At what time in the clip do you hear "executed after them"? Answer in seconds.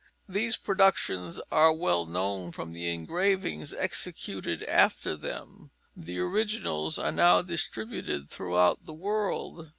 3.71-5.69